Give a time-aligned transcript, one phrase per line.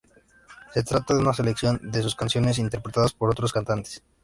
[0.73, 4.01] Se trata de una selección de sus canciones interpretadas por otros cantantes.